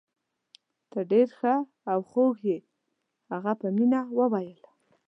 [0.91, 1.55] ته ډیر ښه
[1.91, 2.59] او خوږ يې.
[3.31, 4.59] هغه په مینه وویل.